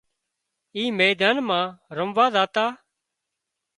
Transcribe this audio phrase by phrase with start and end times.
[0.75, 1.65] اي ميدان مان
[1.97, 2.71] رموا زاتان